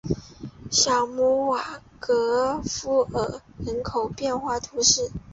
[0.71, 5.11] 小穆瓦厄夫尔人口变化图示